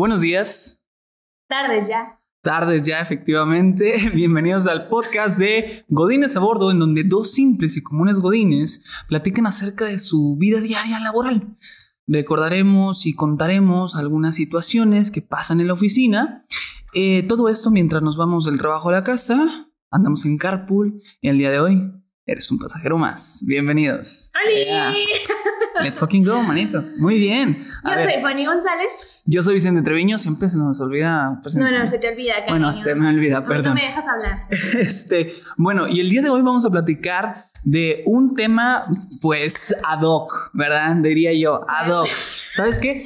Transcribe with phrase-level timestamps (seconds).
[0.00, 0.82] Buenos días.
[1.46, 2.18] Tardes ya.
[2.42, 3.96] Tardes ya, efectivamente.
[4.14, 9.44] Bienvenidos al podcast de Godines a Bordo, en donde dos simples y comunes Godines platican
[9.44, 11.54] acerca de su vida diaria laboral.
[12.06, 16.46] Recordaremos y contaremos algunas situaciones que pasan en la oficina.
[16.94, 19.68] Eh, todo esto mientras nos vamos del trabajo a la casa.
[19.90, 21.92] Andamos en carpool y el día de hoy
[22.24, 23.44] eres un pasajero más.
[23.46, 24.32] Bienvenidos.
[24.34, 24.64] ¡Holi!
[24.64, 24.94] Yeah.
[25.82, 26.82] Let's fucking go, manito.
[26.98, 27.64] Muy bien.
[27.84, 29.22] A Yo ver, soy Fanny González.
[29.26, 30.18] yo soy Vicente Treviño.
[30.18, 31.72] Siempre se nos olvida No, presentar.
[31.72, 32.50] no, se te olvida, cariño.
[32.58, 33.74] Bueno, se me olvida, perdón.
[33.74, 34.46] me dejas hablar.
[34.78, 38.82] Este, bueno, y el día de hoy vamos a platicar de un tema,
[39.20, 40.96] pues, ad hoc, ¿verdad?
[40.96, 42.06] Diría yo, ad hoc.
[42.56, 43.02] ¿Sabes qué?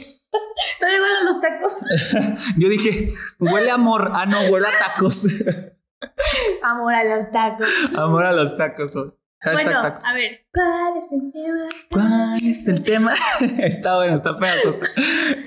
[0.81, 2.51] Todavía huelen los tacos.
[2.59, 4.11] Yo dije, huele a amor.
[4.15, 5.27] Ah, no, huele a tacos.
[6.63, 7.69] Amor a los tacos.
[7.97, 8.95] amor a los tacos.
[9.45, 10.05] Hashtag bueno, tacos.
[10.05, 10.47] a ver.
[10.53, 11.69] ¿Cuál es el tema?
[11.91, 13.15] ¿Cuál es el tema?
[13.59, 14.81] está bueno, está pedazoso.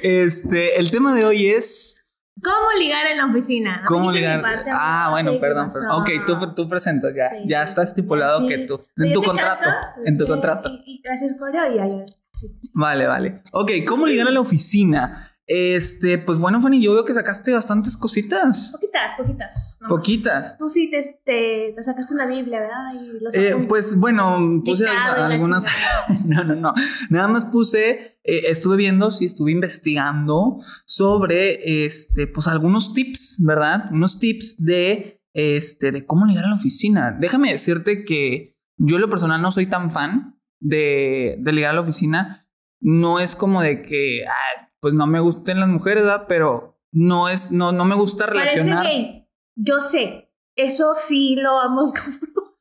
[0.04, 1.96] Este, el tema de hoy es
[2.44, 3.78] ¿Cómo ligar en la oficina?
[3.82, 4.44] No cómo ligar.
[4.72, 6.02] Ah, bueno, Sí, perdón, ¿qué perdón.
[6.02, 7.30] Ok, tú, tú presentas ya.
[7.32, 7.70] Sí, ya sí.
[7.70, 8.48] está estipulado Sí.
[8.48, 8.78] que tú.
[8.96, 9.64] Sí, En tu contrato.
[9.64, 10.70] canto, En tu y- contrato.
[10.86, 12.06] Y, y haces coreo y.
[12.36, 12.48] Sí.
[12.74, 13.42] Vale, vale.
[13.54, 15.32] Ok, ¿cómo ligar a la oficina?
[15.50, 18.72] Este, pues bueno, Fanny, yo veo que sacaste bastantes cositas.
[18.74, 19.78] Poquitas, poquitas.
[19.80, 19.98] nomás.
[19.98, 20.58] Poquitas.
[20.58, 22.94] Tú sí te, te, te sacaste una Biblia, ¿verdad?
[23.02, 25.66] Y los Eh, pues bueno, puse algunas.
[26.26, 26.74] no, no, no.
[27.10, 33.86] Nada más puse, eh, estuve viendo, sí, estuve investigando sobre, este, pues algunos tips, ¿verdad?
[33.94, 37.16] Unos tips de, este, de cómo ligar a la oficina.
[37.18, 41.76] Déjame decirte que yo, en lo personal, no soy tan fan de, de ligar a
[41.76, 42.50] la oficina.
[42.82, 46.26] No es como de que, ah, pues no me gusten las mujeres, ¿verdad?
[46.28, 48.86] Pero no es, no, no me gusta Parece relacionar.
[48.86, 49.28] gay.
[49.56, 50.32] Yo sé.
[50.56, 52.58] Eso sí lo vamos como.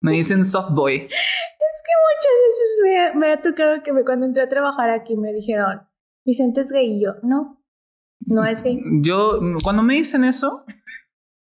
[0.00, 0.96] Me dicen soft boy.
[0.96, 5.16] Es que muchas veces me, me ha tocado que me, cuando entré a trabajar aquí
[5.16, 5.82] me dijeron,
[6.26, 7.64] Vicente es gay y yo, no,
[8.26, 8.80] no es gay.
[9.00, 10.64] Yo, cuando me dicen eso,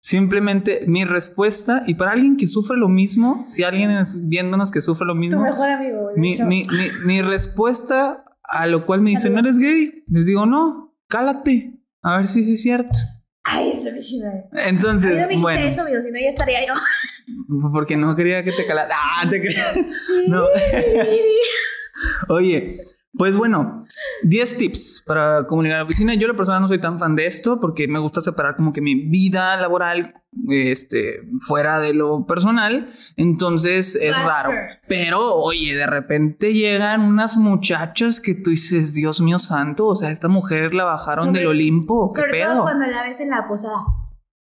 [0.01, 4.81] simplemente mi respuesta, y para alguien que sufre lo mismo, si alguien es viéndonos que
[4.81, 6.67] sufre lo Tu mismo, mejor amigo, mi, mi,
[7.05, 10.05] mi respuesta a lo cual me dicen, ¿no eres gay?
[10.09, 12.99] Les digo, no, cálate, a ver si sí es cierto.
[13.49, 14.61] Ay, eso me.
[14.67, 16.73] Entonces, no me bueno, eso, amigo, si no ya estaría yo.
[17.73, 18.89] porque no quería que te calas.
[18.93, 19.65] Ah, te quería.
[20.29, 20.47] No.
[22.29, 22.77] Oye,
[23.17, 23.85] pues bueno,
[24.25, 26.15] 10 tips para comunicar en la oficina.
[26.15, 28.81] Yo, la persona, no soy tan fan de esto porque me gusta separar como que
[28.81, 30.15] mi vida laboral
[30.49, 32.89] este, fuera de lo personal.
[33.17, 34.51] Entonces es raro.
[34.89, 40.11] Pero, oye, de repente llegan unas muchachas que tú dices, Dios mío santo, o sea,
[40.11, 42.11] esta mujer la bajaron Sobre- del Olimpo.
[42.15, 42.53] ¿Qué Sobre pedo?
[42.53, 43.79] todo cuando la ves en la posada.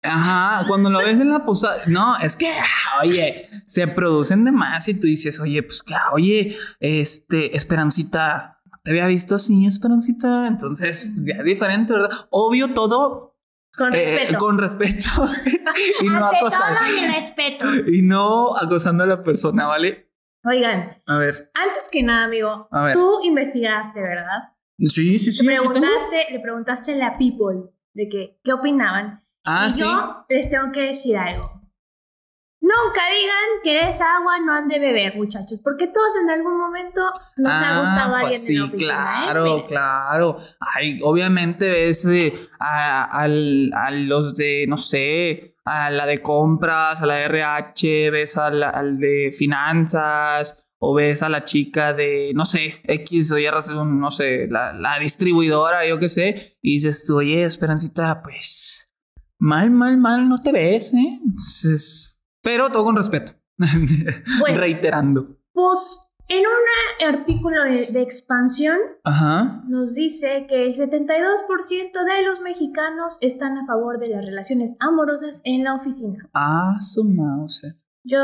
[0.03, 4.51] Ajá, cuando lo ves en la posada, no, es que, ah, oye, se producen de
[4.51, 9.65] más y tú dices, oye, pues que, ah, oye, este, Esperancita, te había visto así,
[9.65, 12.09] Esperancita, entonces ya es diferente, ¿verdad?
[12.29, 13.35] Obvio todo
[13.77, 14.37] Con eh, respeto.
[14.39, 15.09] con respeto
[16.01, 17.65] y no Ante acosando, todo mi respeto.
[17.87, 20.09] y no acosando a la persona, ¿vale?
[20.43, 22.93] Oigan, A ver, antes que nada, amigo, A ver.
[22.95, 24.53] tú investigaste, ¿verdad?
[24.79, 25.45] sí, sí, sí.
[25.45, 29.23] Le preguntaste, le preguntaste a la people de que, qué opinaban.
[29.45, 29.81] Ah, y sí.
[29.81, 31.60] yo les tengo que decir algo.
[32.71, 37.01] Nunca digan que esa agua no han de beber, muchachos, porque todos en algún momento
[37.37, 38.93] nos ha Ah, gustado pues alguien sí, en la oficina.
[38.95, 39.53] claro, ¿eh?
[39.55, 40.37] Mira, claro.
[40.75, 47.01] Ay, obviamente ves eh, a, al- a los de, no sé, a la de compras,
[47.01, 51.93] a la de RH, ves a la- al de finanzas, o ves a la chica
[51.93, 56.57] de, no sé, X o Y, razón, no sé, la, la distribuidora, yo qué sé,
[56.61, 58.89] y dices tú, oye, Esperancita, pues,
[59.37, 61.19] mal, mal, mal, no te ves, ¿eh?
[61.23, 63.34] Entonces, pero todo con respeto.
[64.40, 64.59] Bueno.
[64.59, 65.38] Reiterando.
[65.53, 69.63] Pues en un artículo de, de expansión Ajá.
[69.68, 75.41] nos dice que el 72% de los mexicanos están a favor de las relaciones amorosas
[75.44, 76.29] en la oficina.
[76.34, 77.68] Ah, su mouse.
[78.03, 78.18] Yo...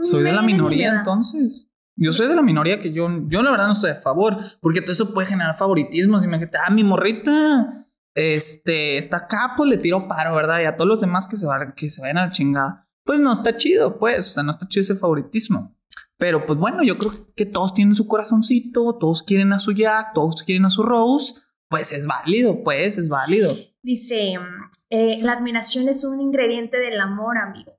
[0.00, 1.68] Soy de la minoría entonces.
[1.96, 4.80] Yo soy de la minoría que yo, yo la verdad no estoy a favor, porque
[4.80, 6.24] todo eso puede generar favoritismos.
[6.24, 9.26] Imagínate, ah, mi morrita, este, está
[9.56, 10.60] pues le tiro paro, ¿verdad?
[10.60, 12.88] Y a todos los demás que se, van, que se vayan a la chingada.
[13.04, 15.76] Pues no está chido, pues, o sea, no está chido ese favoritismo.
[16.18, 20.12] Pero pues bueno, yo creo que todos tienen su corazoncito, todos quieren a su Jack,
[20.14, 21.34] todos quieren a su Rose.
[21.68, 23.54] Pues es válido, pues, es válido.
[23.82, 24.34] Dice,
[24.90, 27.78] eh, la admiración es un ingrediente del amor, amigo.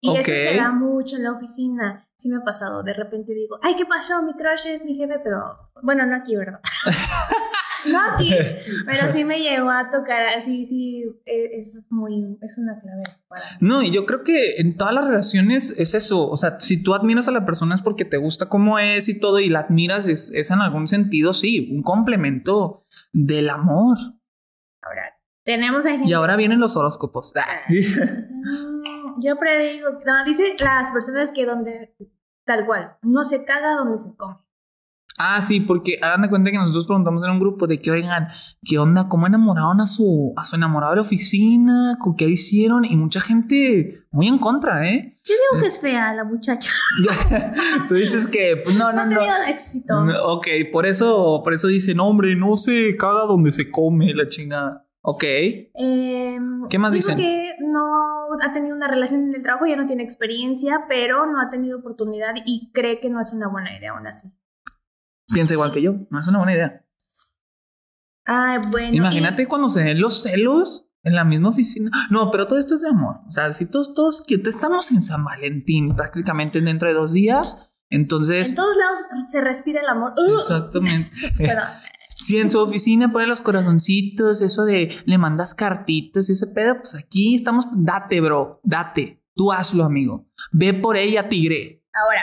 [0.00, 0.38] Y eso Ok.
[0.38, 2.08] se da mucho en la oficina.
[2.16, 2.82] Sí me ha pasado.
[2.82, 4.22] De repente digo, ay, ¿qué pasó?
[4.22, 5.70] Mi crush es mi jefe, pero...
[5.82, 6.60] Bueno, no aquí, ¿verdad?
[7.92, 8.32] no aquí.
[8.86, 11.04] Pero sí me llegó a tocar así, sí.
[11.26, 12.38] eh, Eso es muy...
[12.40, 13.56] Es una clave para mí.
[13.60, 16.28] No, y yo creo que en todas las relaciones es eso.
[16.28, 19.18] O sea, si tú admiras a la persona es porque te gusta cómo es y
[19.18, 23.96] todo, y la admiras, es, es en algún sentido, sí, un complemento del amor.
[24.82, 26.08] Ahora, tenemos a gente...
[26.08, 27.32] Y ahora vienen los horóscopos.
[28.40, 31.94] Mm, Yo predigo, no, dice las personas que donde,
[32.46, 34.36] tal cual, no se caga donde se come.
[35.18, 38.28] Ah, sí, porque hagan de cuenta que nosotros preguntamos en un grupo de que, oigan,
[38.64, 39.08] ¿qué onda?
[39.08, 41.96] ¿Cómo enamoraron a su, a su enamorado de la oficina?
[42.00, 42.84] ¿Con qué hicieron?
[42.84, 45.18] Y mucha gente muy en contra, ¿eh?
[45.24, 46.70] Yo digo que es fea la muchacha.
[47.88, 49.16] Tú dices que, pues no, No no, ha no.
[49.18, 50.04] tenido éxito.
[50.04, 54.28] No, Ok, por eso, por eso dicen, hombre, no se caga donde se come la
[54.28, 54.86] chingada.
[55.02, 55.24] Ok.
[55.74, 57.16] Em, ¿Qué más dicen?
[57.16, 57.80] que no
[58.42, 61.78] ha tenido una relación en el trabajo, ya no tiene experiencia, pero no ha tenido
[61.78, 64.28] oportunidad y cree que no es una buena idea aún así.
[65.32, 65.94] Piensa igual que yo.
[66.10, 66.84] No es una buena idea.
[68.24, 68.94] Ay, bueno.
[68.94, 71.90] Imagínate cuando se den los celos en la misma oficina.
[72.10, 73.16] No, pero todo esto es de amor.
[73.26, 77.72] O sea, si todos, todos, que estamos en San Valentín prácticamente dentro de dos días,
[77.88, 78.50] y entonces.
[78.50, 80.12] en todos lados se respira el amor.
[80.18, 80.34] ¡Ugh!
[80.34, 81.16] Exactamente.
[81.36, 81.68] Perdón.
[82.14, 86.78] Si en su oficina pone los corazoncitos, eso de le mandas cartitas y ese pedo,
[86.80, 87.66] pues aquí estamos.
[87.72, 89.22] Date, bro, date.
[89.34, 90.26] Tú hazlo, amigo.
[90.50, 91.84] Ve por ella, tigre.
[91.92, 92.22] Ahora,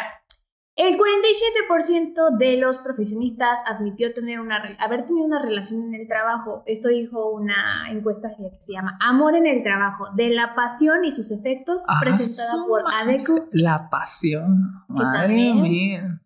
[0.78, 6.64] el 47% de los profesionistas admitió tener una, haber tenido una relación en el trabajo.
[6.66, 7.56] Esto dijo una
[7.90, 12.00] encuesta que se llama Amor en el trabajo, de la pasión y sus efectos, Ah,
[12.02, 12.84] presentada por.
[12.94, 13.48] ADECO.
[13.52, 14.72] La pasión.
[14.88, 16.22] Madre mía.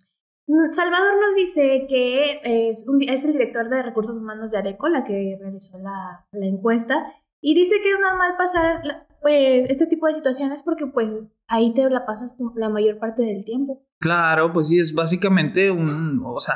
[0.48, 4.88] Mm, Salvador nos dice que es, un- es el director de recursos humanos de ADECO,
[4.88, 6.96] la que realizó la, la encuesta,
[7.40, 11.16] y dice que es normal pasar la- pues, este tipo de situaciones porque pues
[11.48, 13.84] ahí te la pasas tu- la mayor parte del tiempo.
[14.00, 16.56] Claro, pues sí, es básicamente un, o sea,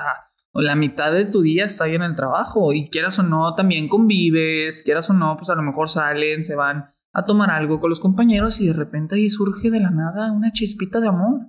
[0.53, 3.89] la mitad de tu día está ahí en el trabajo y quieras o no, también
[3.89, 7.89] convives, quieras o no, pues a lo mejor salen, se van a tomar algo con
[7.89, 11.41] los compañeros y de repente ahí surge de la nada una chispita de amor.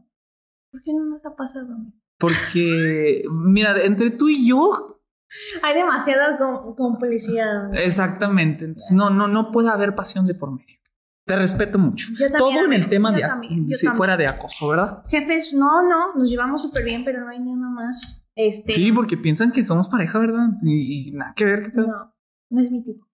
[0.70, 1.68] ¿Por qué no nos ha pasado?
[2.18, 5.00] Porque, mira, entre tú y yo,
[5.62, 7.72] Hay demasiada com- complicidad.
[7.74, 10.78] exactamente, entonces, no, no, no puede haber pasión de por medio.
[11.26, 12.08] Te respeto mucho.
[12.12, 13.22] Yo también, Todo en el tema de,
[13.68, 15.02] si fuera de acoso, ¿verdad?
[15.08, 18.26] Jefes, no, no, nos llevamos súper bien, pero no hay nada más.
[18.34, 20.48] Este, Sí, porque piensan que somos pareja, ¿verdad?
[20.62, 21.72] Y, y nada que ver.
[21.72, 22.14] ¿qué no,
[22.50, 23.06] no es mi tipo.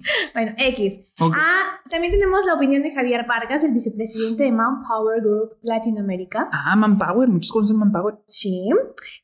[0.34, 1.12] bueno, X.
[1.20, 1.34] Ok.
[1.36, 6.48] Ah, también tenemos la opinión de Javier Vargas, el vicepresidente de Manpower Group Latinoamérica.
[6.52, 8.16] Ah, Manpower, muchos conocen Manpower.
[8.26, 8.68] Sí.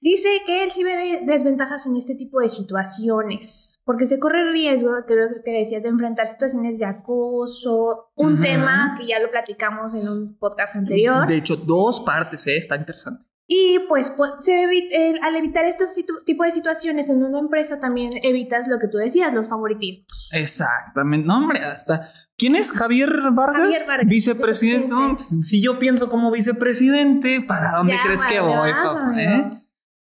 [0.01, 4.51] Dice que él sí ve de- desventajas en este tipo de situaciones, porque se corre
[4.53, 8.43] riesgo, creo que decías, de enfrentar situaciones de acoso, un Ujú.
[8.43, 11.27] tema que ya lo platicamos en un podcast anterior.
[11.27, 12.57] De hecho, dos partes, ¿eh?
[12.57, 13.27] Está interesante.
[13.47, 15.85] Y pues pu- se evi- el- al evitar este
[16.25, 20.31] tipo de situaciones en una empresa también evitas lo que tú decías, los favoritismos.
[20.33, 21.27] Exactamente.
[21.27, 22.09] No, hombre, hasta.
[22.39, 23.63] ¿Quién es Javier Vargas?
[23.63, 24.89] Javier Vargas, Vicepresidente.
[24.89, 29.13] No, pues, si yo pienso como vicepresidente, ¿para dónde Ya, crees que voy, papá?
[29.19, 29.51] eh?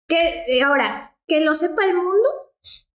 [0.07, 2.29] Que eh, ahora, que lo sepa el mundo,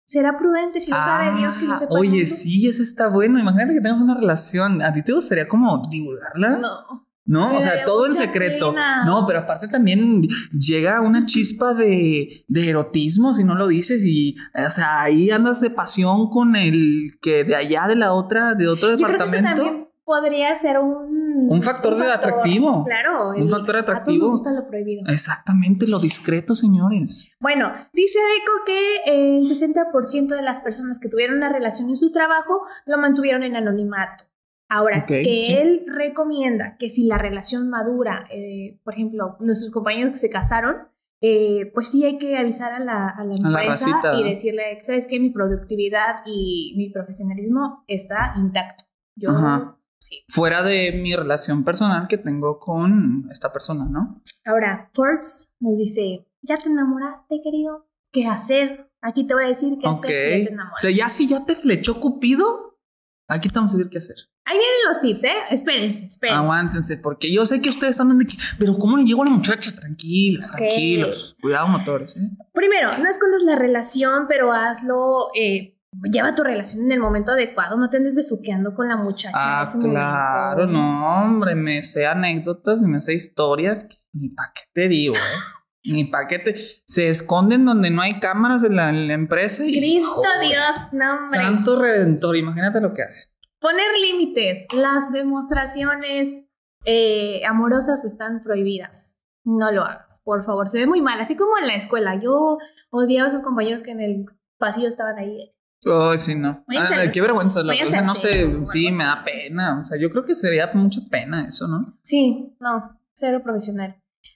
[0.05, 2.35] será prudente si lo sabe Dios que lo sepa el Ah, oye, mundo.
[2.35, 3.39] sí, eso está bueno.
[3.39, 4.81] Imagínate que tengas una relación.
[4.81, 6.57] ¿A ti te gustaría como divulgarla?
[6.57, 6.79] No.
[7.25, 7.51] ¿No?
[7.51, 8.71] Me O sea, todo en secreto.
[8.71, 9.05] pena.
[9.05, 14.35] No, pero aparte también llega una chispa de, de erotismo si no lo dices y,
[14.53, 18.67] o sea, ahí andas de pasión con el que de allá de la otra, de
[18.67, 19.63] otro Yo creo que eso departamento.
[19.63, 21.23] también podría ser un...
[21.49, 22.83] Un factor de atractivo.
[22.83, 23.29] Claro.
[23.35, 24.25] Un factor A atractivo.
[24.27, 25.03] todos nos gusta lo prohibido.
[25.07, 27.29] Exactamente, lo discreto, señores.
[27.39, 32.11] Bueno, dice Deco que el 60% de las personas que tuvieron una relación en su
[32.11, 34.25] trabajo lo mantuvieron en anonimato.
[34.73, 35.53] Ahora, que sí.
[35.53, 40.75] él recomienda que si la relación madura, eh, por ejemplo, nuestros compañeros que se casaron,
[41.21, 44.79] eh, pues sí hay que avisar a la, a la A la empresa y decirle,
[44.81, 45.19] ¿sabes qué?
[45.19, 48.83] Mi productividad y mi profesionalismo está intacto.
[49.15, 49.77] Yo, Ajá.
[49.99, 50.25] sí.
[50.27, 54.21] Fuera de mi relación personal que tengo con esta persona, ¿no?
[54.45, 57.87] Ahora, Forbes nos dice, ¿ya te enamoraste, querido?
[58.11, 58.91] ¿Qué hacer?
[59.01, 60.05] Aquí te voy a decir qué Ok.
[60.05, 60.81] hacer si ya te O enamoras.
[60.81, 62.79] sea, ya si ya te flechó Cupido,
[63.27, 64.15] aquí te vamos a decir qué hacer.
[64.45, 65.33] Ahí vienen los tips, ¿eh?
[65.51, 66.39] Espérense, espérense.
[66.43, 69.31] Aguántense, porque yo sé que ustedes andan de que, pero ¿cómo le llego a la
[69.31, 69.71] muchacha?
[69.73, 71.37] Tranquilos, tranquilos.
[71.41, 72.29] Cuidado, motores, ¿eh?
[72.53, 75.79] Primero, no escondas la relación, pero hazlo, eh,
[76.11, 79.29] lleva tu relación en el momento adecuado, no te andes besuqueando con la muchacha.
[79.29, 80.79] en Ah, ese claro, momento.
[80.81, 83.85] no, hombre, me sé anécdotas y me sé historias.
[83.85, 85.19] que Ni pa' qué te digo, ¿eh?
[85.85, 86.55] Ni pa' qué te...
[86.85, 89.77] Se esconden donde no hay cámaras en la, en la empresa y...
[89.77, 90.39] Cristo ¡Oh!
[90.41, 91.39] Dios, no hombre.
[91.39, 93.32] Santo Redentor, imagínate lo que hace.
[93.63, 94.65] Poner límites.
[94.75, 96.37] Las demostraciones
[96.83, 99.23] eh, amorosas están prohibidas.
[99.45, 100.67] No lo hagas, por favor.
[100.67, 102.19] Se ve muy mal, así como en la escuela.
[102.19, 102.57] Yo
[102.89, 104.25] odiaba a esos compañeros que en el
[104.57, 105.55] pasillo estaban ahí.
[105.85, 106.65] Ay, sí, no.
[106.77, 107.63] Ah, qué vergüenza.
[107.63, 109.79] La cosa, no sé, sí, me da pena.
[109.81, 111.97] O sea, yo creo que sería mucha pena eso, ¿no?
[112.03, 113.95] Sí, no, cero profesional.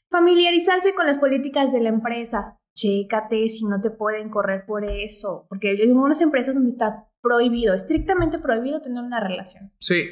[0.10, 2.58] Familiarizarse con las políticas de la empresa.
[2.76, 7.74] chécate si no te pueden correr por eso, porque hay algunas empresas donde está prohibido,
[7.74, 9.72] estrictamente prohibido tener una relación.
[9.80, 10.06] Sí.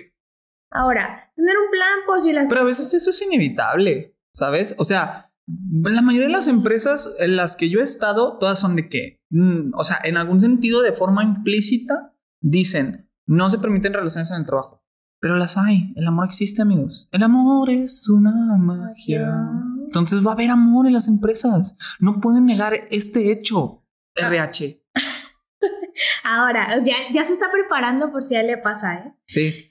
[0.72, 2.48] Ahora, tener un plan por si las...
[2.48, 4.76] Pero a veces eso es inevitable, ¿sabes?
[4.78, 8.76] O sea, la mayoría de las empresas en las que yo he estado, todas son
[8.76, 13.94] de que, mm, o sea, en algún sentido, de forma implícita, dicen, no se permiten
[13.94, 14.84] relaciones en el trabajo.
[15.22, 17.08] Pero las hay, el amor existe, amigos.
[17.12, 19.34] El amor es una magia.
[19.84, 21.76] Entonces va a haber amor en las empresas.
[22.00, 23.84] No pueden negar este hecho.
[24.16, 24.85] RH.
[26.24, 29.14] Ahora, ya, ya se está preparando por si a él le pasa, ¿eh?
[29.26, 29.68] Sí.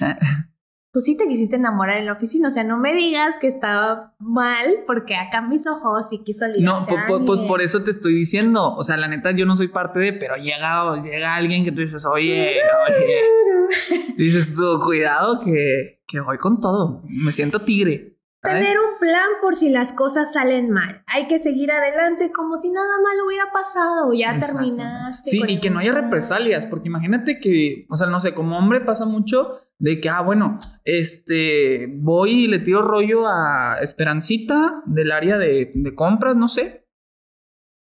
[0.93, 4.15] Tú sí te quisiste enamorar en la oficina, o sea, no me digas que estaba
[4.21, 8.73] mal porque acá mis ojos sí quiso No, pues, por eso te estoy diciendo.
[8.77, 11.81] O sea, la neta, yo no soy parte de, pero llega, llega alguien que tú
[11.81, 14.15] dices, oye, oye.
[14.17, 17.03] Dices tú, cuidado que, que voy con todo.
[17.09, 18.17] Me siento tigre.
[18.41, 18.63] ¿sabes?
[18.63, 21.05] Tener un plan por si las cosas salen mal.
[21.07, 24.13] Hay que seguir adelante como si nada malo hubiera pasado.
[24.15, 25.31] Ya terminaste.
[25.31, 28.81] Sí, y que no haya represalias, porque imagínate que, o sea, no sé, como hombre
[28.81, 35.13] pasa mucho de que, ah, bueno, este, voy y le tiro rollo a Esperancita del
[35.13, 36.89] área de, de compras, no sé.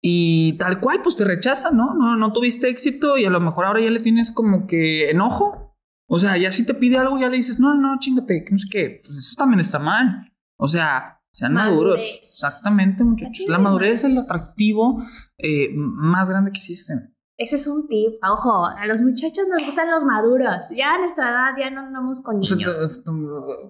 [0.01, 1.93] Y tal cual, pues te rechaza, ¿no?
[1.93, 2.17] ¿no?
[2.17, 5.77] No tuviste éxito y a lo mejor ahora ya le tienes como que enojo.
[6.10, 8.58] O sea, ya si te pide algo, ya le dices, no, no, chingate, que no
[8.58, 9.01] sé qué.
[9.03, 10.33] Pues eso también está mal.
[10.57, 12.19] O sea, sean maduros.
[12.19, 13.45] Exactamente, muchachos.
[13.48, 15.01] La madurez es el atractivo
[15.38, 16.93] eh, más grande que existe.
[17.36, 18.24] Ese es un tip.
[18.24, 20.69] Ojo, a los muchachos nos gustan los maduros.
[20.69, 23.01] Ya a nuestra edad ya no andamos con O sea, niños.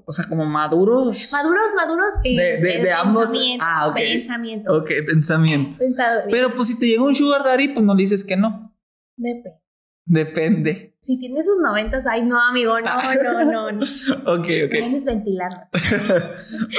[0.05, 1.29] o sea, como maduros.
[1.31, 2.13] Maduros, maduros.
[2.25, 3.65] eh, De- de- de ambos- Pensamiento.
[3.65, 3.95] ah, ok.
[3.95, 4.77] Pensamiento.
[4.77, 5.77] Ok, pensamiento.
[5.77, 6.21] Pensado.
[6.29, 8.75] Pero pues si te llega un sugar daddy, pues no dices que no.
[9.15, 9.61] Depe.
[10.05, 10.92] Depende.
[11.03, 13.71] Si tiene sus noventas, ay, no, amigo, no, no, no.
[13.73, 13.85] no.
[14.25, 14.79] Ok, ok.
[14.79, 15.59] Puedes ventilarlo.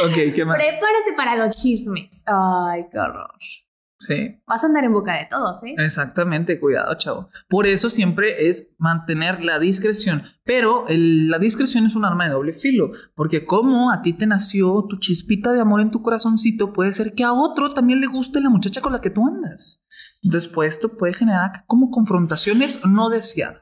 [0.06, 0.56] ok, ¿qué más?
[0.56, 2.22] Prepárate para los chismes.
[2.26, 3.30] Ay, qué horror.
[3.96, 5.74] Sí, Vas a andar en boca de todos, ¿eh?
[5.78, 6.60] exactamente.
[6.60, 7.30] Cuidado, chavo.
[7.48, 10.24] Por eso siempre es mantener la discreción.
[10.44, 12.90] Pero el- la discreción es un arma de doble filo.
[13.14, 17.14] Porque como a ti te nació tu chispita de amor en tu corazoncito, puede ser
[17.14, 19.82] que a otro también le guste la muchacha con la que tú andas.
[20.22, 23.60] Entonces, pues esto puede generar como confrontaciones no deseadas.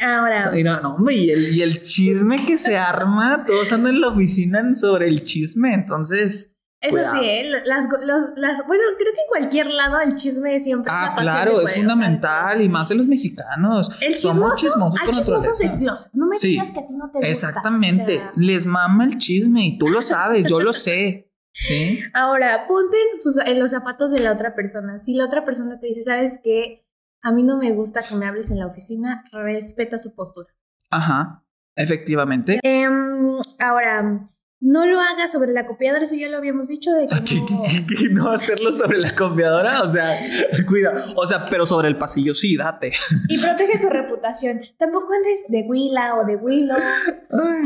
[0.00, 4.00] Ahora, Mira, no, hombre, y el, y el chisme que se arma, todos andan en
[4.00, 6.56] la oficina sobre el chisme, entonces.
[6.80, 7.20] eso cuidado.
[7.20, 7.50] sí, ¿eh?
[7.66, 11.14] Las, los- las, bueno, creo que en cualquier lado el chisme siempre es Ah, la
[11.16, 13.90] pasión claro, es poder, fundamental y más en los mexicanos.
[14.00, 15.78] El Somos chismoso, chismosos hay por chismosos naturaleza.
[15.78, 16.12] closet.
[16.14, 16.48] No me Sí.
[16.48, 17.28] digas que a ti no te gusta.
[17.28, 21.30] Exactamente, O sea, les mama el chisme y tú lo sabes, yo lo sé.
[21.52, 22.00] Sí.
[22.14, 24.98] ahora, ponte en, sus- en los zapatos de la otra persona.
[24.98, 26.86] Si la otra persona te dice, ¿sabes qué?
[27.22, 30.48] A mí no me gusta que me hables en la oficina, respeta su postura.
[30.90, 31.44] Ajá,
[31.76, 32.58] efectivamente.
[32.62, 34.28] Em, ahora,
[34.62, 36.90] no lo hagas sobre la copiadora, eso ya lo habíamos dicho.
[36.92, 38.08] De que ¿Qué, no- qué- qué- qué?
[38.10, 39.82] no hacerlo sobre la copiadora?
[39.82, 40.18] O sea,
[40.68, 40.92] cuida.
[41.16, 42.92] O sea, pero sobre el pasillo sí, date.
[43.28, 44.60] Y protege tu reputación.
[44.78, 46.76] Tampoco andes de Willa o de Willow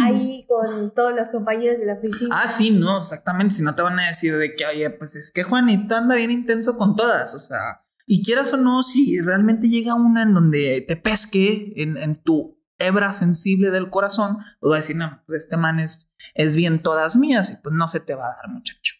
[0.03, 2.41] ahí con todos los compañeros de la oficina.
[2.43, 3.55] Ah, sí, no, exactamente.
[3.57, 6.31] Si no te van a decir de que, oye, pues es que Juanita anda bien
[6.31, 7.35] intenso con todas.
[7.35, 11.97] O sea, y quieras o no, si realmente llega una en donde te pesque en,
[11.97, 16.09] en tu hebra sensible del corazón, pues va a decir, no, pues este man es,
[16.35, 18.97] es bien todas mías y pues no se te va a dar, muchacho.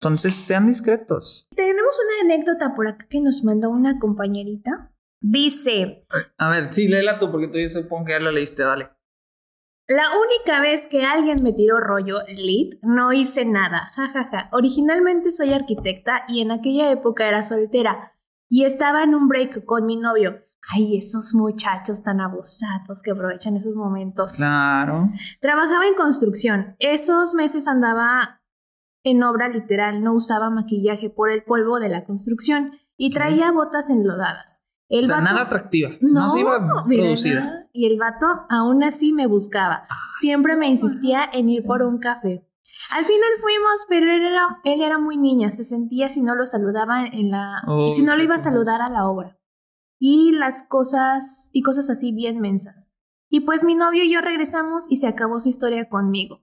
[0.00, 1.46] Entonces, sean discretos.
[1.54, 4.92] Tenemos una anécdota por acá que nos mandó una compañerita.
[5.20, 6.04] Dice,
[6.38, 8.90] A ver, sí, léela tú porque tú ya supongo que ya la leíste, dale.
[9.86, 13.90] la única vez que alguien me tiró rollo lit, no hice nada.
[13.94, 14.48] Ja, ja, ja.
[14.50, 18.14] Originalmente soy arquitecta y en aquella época era soltera
[18.54, 20.42] y estaba en un break con mi novio.
[20.74, 24.34] Ay, esos muchachos tan abusados que aprovechan esos momentos.
[24.36, 25.08] Claro.
[25.40, 26.76] Trabajaba en construcción.
[26.78, 28.42] Esos meses andaba
[29.04, 33.88] en obra literal, no usaba maquillaje por el polvo de la construcción y traía botas
[33.88, 34.60] enlodadas.
[34.90, 35.90] El o sea, vato- nada atractiva.
[36.02, 37.40] No, se iba producida.
[37.44, 37.68] nada.
[37.72, 39.88] Y el vato aún así me buscaba.
[40.20, 42.46] Siempre me insistía en ir por un café.
[42.90, 46.46] Al final fuimos, pero él era, él era muy niña, se sentía si no lo
[46.46, 49.38] saludaba en la, Oh, si no lo iba a saludar a la obra.
[49.98, 52.90] Y las cosas, y cosas así bien mensas.
[53.30, 56.42] Y pues mi novio y yo regresamos y se acabó su historia conmigo.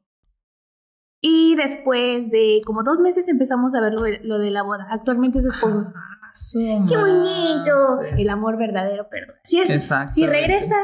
[1.21, 4.87] Y después de como dos meses empezamos a ver lo de, lo de la boda.
[4.89, 5.93] Actualmente es su esposo.
[6.53, 8.01] ¡Qué bonito!
[8.17, 9.35] El amor verdadero, perdón.
[9.43, 10.13] Si, es, Exacto.
[10.13, 10.77] si regresa,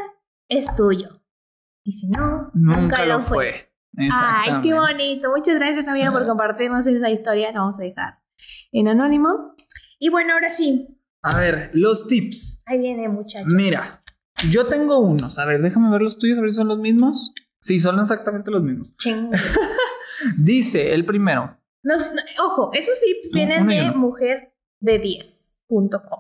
[0.50, 1.10] es tuyo.
[1.84, 3.72] Y si no, Nunca, lo fue.
[3.98, 5.30] Ay, qué bonito.
[5.36, 7.52] Muchas gracias, amiga, por compartirnos esa historia.
[7.52, 8.20] La vamos a dejar
[8.72, 9.56] en anónimo.
[10.00, 10.88] Y bueno, ahora sí.
[11.22, 12.62] A ver, los tips.
[12.66, 13.48] Ahí viene, muchachos.
[13.48, 14.02] Mira,
[14.52, 15.40] yo tengo unos.
[15.40, 17.34] A ver, déjame ver los tuyos, a ver si son los mismos.
[17.60, 18.96] Sí, son exactamente los mismos.
[20.40, 21.58] Dice el primero.
[21.84, 21.94] No,
[22.44, 23.96] ojo, esos tips vienen de uno.
[23.98, 26.20] mujer de 10.com.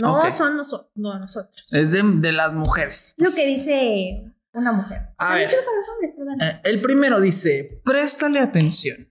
[0.00, 1.66] No son noso- no nosotros.
[1.70, 3.14] Es de, de las mujeres.
[3.18, 4.98] Lo que dice una mujer.
[5.18, 5.50] A También ver.
[5.50, 6.40] sirve para los hombres, perdón.
[6.40, 9.10] Eh, el primero dice, préstale atención.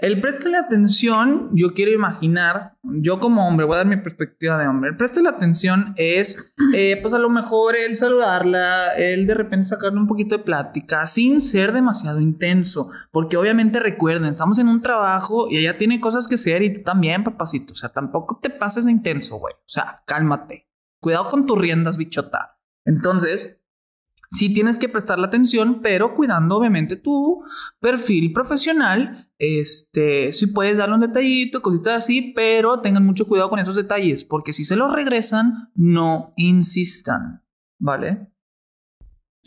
[0.00, 4.68] El préstale atención, yo quiero imaginar, yo como hombre, voy a dar mi perspectiva de
[4.68, 4.90] hombre.
[4.90, 9.98] El préstale atención es, eh, pues a lo mejor el saludarla, el de repente sacarle
[9.98, 12.90] un poquito de plática, sin ser demasiado intenso.
[13.10, 16.82] Porque obviamente recuerden, estamos en un trabajo y ella tiene cosas que hacer y tú
[16.84, 17.72] también, papacito.
[17.72, 19.54] O sea, tampoco te pases de intenso, güey.
[19.54, 20.68] O sea, cálmate.
[21.00, 22.60] Cuidado con tus riendas, bichota.
[22.84, 23.57] Entonces,
[24.30, 27.42] sí tienes que prestarle atención, pero cuidando obviamente tu
[27.80, 29.30] perfil profesional.
[29.38, 34.24] Este, si puedes darle un detallito, cositas así, pero tengan mucho cuidado con esos detalles,
[34.24, 37.44] porque si se los regresan, no insistan,
[37.78, 38.32] ¿vale?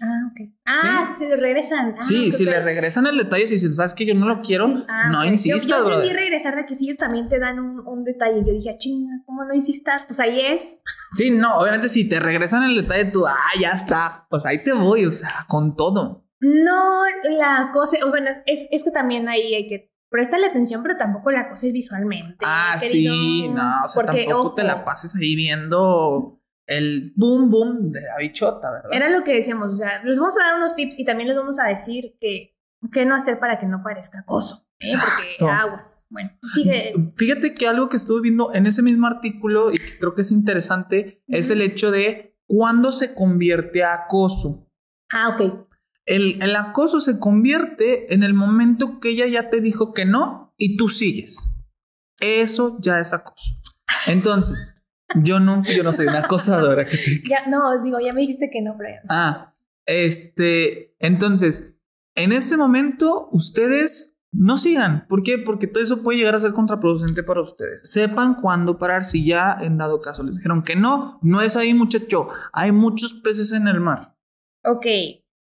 [0.02, 0.50] Ah, ok.
[0.66, 1.96] Ah, si se regresan.
[2.00, 4.84] Ah, sí, si le regresan el detalle, si sabes que yo no lo quiero, Sí,
[4.88, 5.26] ah, no ok.
[5.26, 8.44] insistas, Yo, yo entendí regresar de que si ellos también te dan un, un detalle.
[8.46, 10.04] Yo dije, "Ah, chinga, ¿cómo no insistas?
[10.06, 10.82] Pues ahí es.
[11.14, 14.74] Sí, no, obviamente si te regresan el detalle, tú, ah, ya está, pues ahí te
[14.74, 16.26] voy, o sea, con todo.
[16.40, 17.04] No
[17.38, 21.32] la cosa, o bueno, es, es que también ahí hay que prestarle atención, pero tampoco
[21.32, 22.38] la cosa es visualmente.
[22.46, 23.14] Ah, querido.
[23.14, 26.41] sí, no, o sea, Porque, tampoco te la pases ahí viendo
[26.72, 28.92] el boom boom de la bichota, ¿verdad?
[28.94, 31.38] Era lo que decíamos, o sea, les vamos a dar unos tips y también les
[31.38, 32.56] vamos a decir que
[32.92, 34.94] qué no hacer para que no parezca acoso, ¿eh?
[34.94, 36.08] porque aguas.
[36.10, 36.94] Bueno, sigue.
[37.18, 40.32] Fíjate que algo que estuve viendo en ese mismo artículo y que creo que es
[40.32, 44.68] interesante es el hecho de cuándo se convierte a acoso.
[45.10, 45.68] Ah, ok.
[46.06, 50.54] El, el acoso se convierte en el momento que ella ya te dijo que no
[50.58, 51.50] y tú sigues.
[52.20, 53.56] Eso ya es acoso.
[54.08, 54.68] Entonces,
[55.16, 58.50] yo no, yo no soy una acosadora que te Ya, no, digo, ya me dijiste
[58.50, 59.02] que no, pero ya.
[59.10, 59.54] Ah,
[59.86, 61.78] este, entonces,
[62.16, 65.08] en ese momento ustedes no sigan.
[65.08, 65.38] ¿Por qué?
[65.38, 67.82] Porque todo eso puede llegar a ser contraproducente para ustedes.
[67.84, 71.74] Sepan cuándo parar si ya en dado caso les dijeron que no, no es ahí
[71.74, 74.16] muchacho, hay muchos peces en el mar.
[74.64, 74.86] Ok.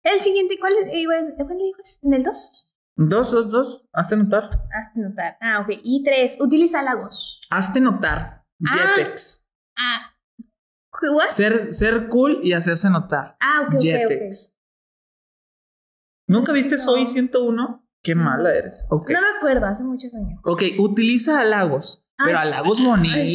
[0.03, 0.95] El siguiente, ¿cuál es?
[0.95, 1.19] Iba-.
[1.19, 2.75] ¿En el 2?
[2.97, 4.51] Dos, dos, dos, hazte notar.
[4.73, 5.37] Hazte notar.
[5.41, 5.81] Ah, ok.
[5.83, 7.41] Y 3, utiliza halagos.
[7.51, 8.45] Hazte notar.
[8.67, 8.95] Ah.
[8.97, 9.44] Jetex.
[9.77, 10.17] Ah.
[11.13, 11.29] ¿What?
[11.29, 13.37] Ser, ser cool y hacerse notar.
[13.41, 13.81] Ah, ok, ok, ok.
[13.83, 14.55] Jetex.
[16.29, 17.07] ¿Nunca viste Soy No.
[17.07, 17.89] 101?
[18.03, 18.87] Qué mala eres.
[18.91, 20.41] No me acuerdo, hace muchos años.
[20.45, 22.04] Ok, utiliza halagos.
[22.17, 23.27] Pero halagos bonitos.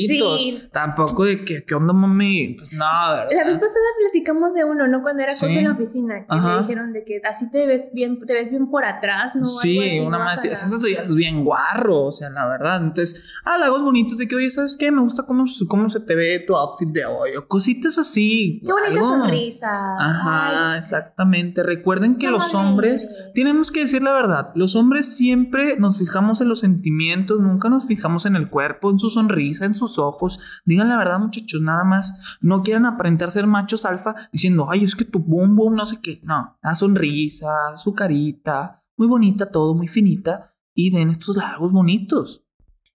[0.42, 0.64] sí.
[0.72, 2.56] Tampoco de que, ¿qué onda, mami?
[2.58, 5.02] Pues no, La vez pasada platicamos de uno, ¿no?
[5.02, 5.46] Cuando era Sí.
[5.48, 8.50] cosa en la oficina, que me dijeron de que así te ves bien, te ves
[8.50, 9.44] bien por atrás, ¿no?
[9.46, 10.42] Sí, así, una más.
[10.42, 12.78] Para- Eso es bien guarro, o sea, la verdad.
[12.82, 14.92] Entonces, halagos bonitos de que, oye, ¿sabes qué?
[14.92, 17.36] Me gusta cómo, cómo se te ve tu outfit de hoy.
[17.36, 18.62] O cositas así.
[18.66, 19.08] Qué bonita algo.
[19.10, 19.70] sonrisa.
[20.00, 21.64] Ajá, Ay, exactamente.
[21.64, 24.52] Recuerden que los hombres tenemos que decir la verdad.
[24.56, 29.00] Los hombres siempre nos fijamos en los sentimientos, nunca nos fijamos en el cuerpo, en
[29.00, 30.40] su sonrisa, en sus ojos.
[30.66, 32.38] Digan la verdad, muchachos, nada más.
[32.42, 36.00] No quieran aparentar ser machos alfa diciendo, ay, es que tu boom boom, no sé
[36.02, 36.20] qué.
[36.24, 40.56] No, la sonrisa, su carita, muy bonita todo, muy finita.
[40.74, 42.46] Y den estos largos bonitos.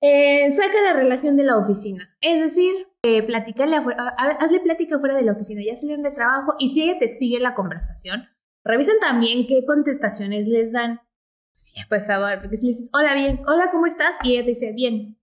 [0.01, 2.15] Eh, saca la relación de la oficina.
[2.21, 3.27] Es decir, eh,
[3.77, 7.41] afuera, hazle plática fuera de la oficina, ya salieron de trabajo y si te sigue
[7.41, 8.25] la conversación,
[8.65, 11.01] revisen también qué contestaciones les dan.
[11.53, 14.17] Sí, por favor, porque si le dices, hola, bien, hola, ¿cómo estás?
[14.23, 15.19] Y ella te dice, bien.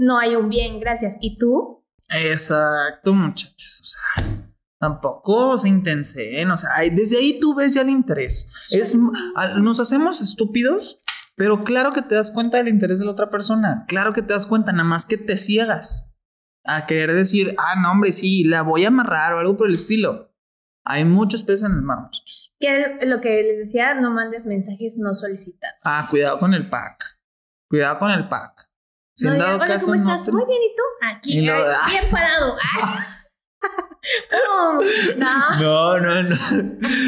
[0.00, 1.18] No hay un bien, gracias.
[1.20, 1.84] ¿Y tú?
[2.08, 3.82] Exacto, muchachos.
[3.82, 4.46] O sea,
[4.78, 6.50] tampoco se intensen.
[6.50, 8.50] O sea, desde ahí tú ves ya el interés.
[8.70, 11.04] Es, nos hacemos estúpidos,
[11.36, 13.84] pero claro que te das cuenta del interés de la otra persona.
[13.88, 16.16] Claro que te das cuenta, nada más que te ciegas
[16.64, 19.74] a querer decir, ah, no, hombre, sí, la voy a amarrar o algo por el
[19.74, 20.34] estilo.
[20.82, 22.54] Hay muchos peces en el mar, muchachos.
[22.58, 25.78] Que lo que les decía, no mandes mensajes no solicitados.
[25.84, 27.20] Ah, cuidado con el pack.
[27.68, 28.69] Cuidado con el pack.
[29.16, 30.32] Si no digan, dado hola, caso ¿cómo no estás?
[30.32, 30.82] Muy bien, ¿y tú?
[31.06, 31.86] Aquí, ay, ah.
[31.90, 32.56] bien parado.
[32.92, 33.16] Ah.
[35.18, 35.60] no.
[35.60, 36.36] No, no, no.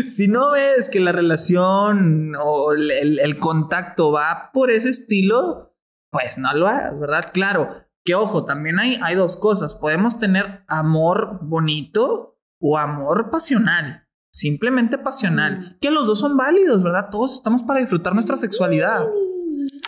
[0.09, 5.75] Si no ves que la relación o el, el- el contacto va por ese estilo,
[6.11, 7.31] pues no lo hagas, ¿verdad?
[7.33, 9.75] Claro, que ojo, también hay, hay dos cosas.
[9.75, 14.07] Podemos tener amor bonito o amor pasional.
[14.35, 15.59] Simplemente pasional.
[15.59, 15.79] Mm.
[15.81, 17.09] Que los dos son válidos, ¿verdad?
[17.11, 19.07] Todos estamos para disfrutar nuestra sexualidad.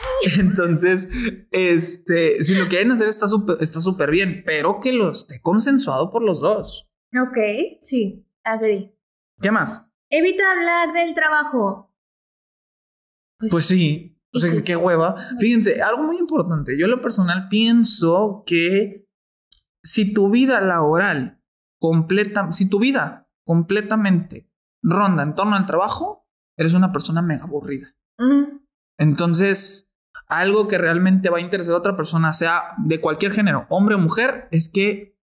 [0.39, 1.09] Entonces,
[1.51, 6.11] este, si lo quieren hacer está súper está súper bien, pero que lo esté consensuado
[6.11, 6.89] por los dos.
[7.15, 7.37] Ok,
[7.81, 8.95] sí, agree.
[9.41, 9.91] ¿Qué más?
[10.11, 11.95] Evita hablar del trabajo.
[13.51, 14.63] Pues sí, o sea, Sí.
[14.63, 15.17] qué hueva.
[15.39, 16.79] Fíjense, algo muy importante.
[16.79, 19.07] Yo en lo personal pienso que
[19.83, 21.43] si tu vida laboral
[21.81, 24.51] completa, si tu vida completamente
[24.83, 27.95] ronda en torno al trabajo, eres una persona mega aburrida.
[28.19, 28.61] Mm,
[28.99, 29.84] Entonces,
[30.39, 33.99] algo que realmente va a interesar a otra persona, sea de cualquier género, hombre o
[33.99, 35.19] mujer, es que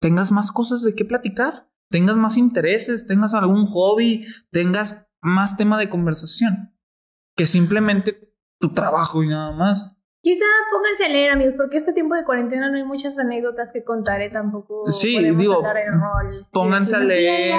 [0.00, 5.78] tengas más cosas de qué platicar, tengas más intereses, tengas algún hobby, tengas más tema
[5.78, 6.76] de conversación
[7.36, 9.95] que simplemente tu trabajo y nada más.
[10.26, 13.84] Quizá pónganse a leer, amigos, porque este tiempo de cuarentena no hay muchas anécdotas que
[13.84, 14.90] contaré tampoco.
[14.90, 15.62] Sí, digo,
[16.50, 17.54] pónganse a leer.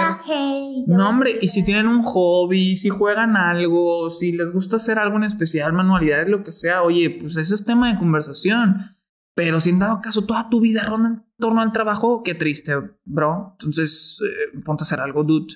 [0.86, 5.16] no, hombre, y si tienen un hobby, si juegan algo, si les gusta hacer algo
[5.16, 8.82] en especial, manualidades, lo que sea, oye, pues ese es tema de conversación.
[9.34, 12.74] Pero si en dado caso toda tu vida ronda en torno al trabajo, qué triste,
[13.06, 13.52] bro.
[13.54, 15.56] Entonces, eh, ponte a hacer algo, dude.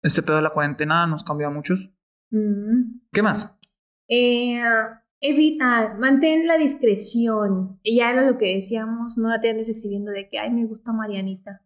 [0.00, 1.90] Este pedo de la cuarentena nos cambió a muchos.
[2.30, 3.00] Mm.
[3.12, 3.54] ¿Qué más?
[4.08, 4.62] Eh,
[5.22, 7.78] evita, mantén la discreción.
[7.82, 10.92] Y ya era lo que decíamos, no te andes exhibiendo de que, ay, me gusta
[10.92, 11.62] Marianita.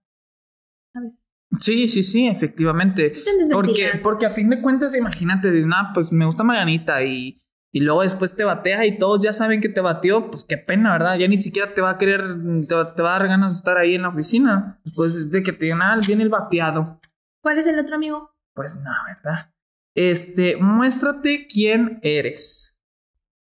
[0.92, 1.20] ¿Sabes?
[1.58, 3.12] Sí, sí, sí, efectivamente.
[3.50, 7.38] Porque, porque a fin de cuentas, imagínate, de una, pues me gusta Marianita y,
[7.72, 10.92] y luego después te batea y todos ya saben que te batió, pues qué pena,
[10.92, 11.16] ¿verdad?
[11.16, 12.22] Ya ni siquiera te va a querer,
[12.68, 14.80] te va, a dar ganas de estar ahí en la oficina.
[14.84, 17.00] Después de que te digan, ah, viene el bateado.
[17.42, 18.34] ¿Cuál es el otro amigo?
[18.54, 19.50] Pues no, ¿verdad?
[19.94, 22.75] Este, muéstrate quién eres.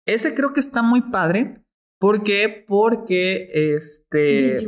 [0.08, 1.62] Ese creo que está muy padre.
[1.98, 2.64] ¿Por qué?
[2.66, 4.66] Porque este.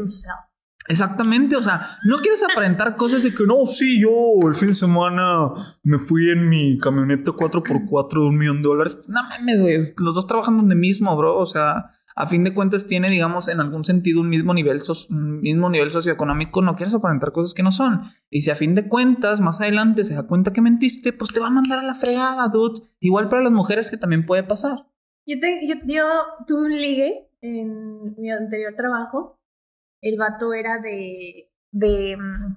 [0.89, 4.11] Exactamente, o sea, no quieres aparentar cosas de que no, sí, yo
[4.49, 5.53] el fin de semana
[5.85, 8.99] me fui en mi camioneta 4x4 de un millón de dólares.
[9.07, 11.39] No mames, güey, los dos trabajan donde mismo, bro.
[11.39, 15.71] O sea, a fin de cuentas tiene, digamos, en algún sentido un mismo nivel, mismo
[15.71, 16.61] nivel socioeconómico.
[16.61, 18.03] No quieres aparentar cosas que no son.
[18.29, 21.41] Y si a fin de cuentas más adelante se da cuenta que mentiste, pues te
[21.41, 22.83] va a mandar a la fregada, dude.
[22.99, 24.90] Igual para las mujeres que también puede pasar.
[25.27, 25.37] Yo,
[25.87, 26.07] yo,
[26.47, 29.39] tuve un ligue en mi anterior trabajo.
[30.01, 31.51] El vato era de.
[31.73, 32.57] de mm,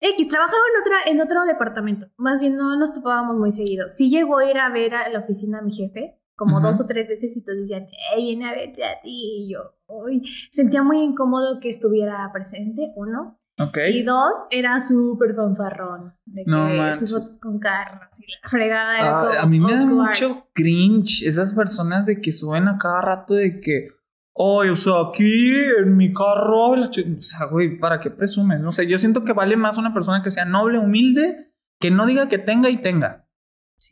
[0.00, 2.06] X, trabajaba en, otra, en otro departamento.
[2.16, 3.88] Más bien no nos topábamos muy seguido.
[3.88, 6.86] Sí llegó a ir a ver a la oficina a mi jefe, como dos o
[6.86, 9.44] tres veces, y todos decían, hey, viene a verte a ti.
[9.44, 13.41] Y yo, uy, sentía muy incómodo que estuviera presente, uno.
[13.90, 16.14] Y dos, era súper fanfarrón.
[16.24, 19.84] De que sus fotos con carros y la fregada era ah, A mí me da
[19.84, 23.88] mucho cringe esas personas de que suben a cada rato de que.
[24.34, 26.70] Oye, o sea, aquí en mi carro.
[26.70, 28.60] o sea, güey, ¿para qué presumes?
[28.60, 32.06] No sé, yo siento que vale más una persona que sea noble, humilde, que no
[32.06, 33.28] diga que tenga y tenga.